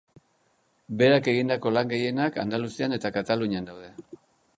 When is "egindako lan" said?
1.33-1.91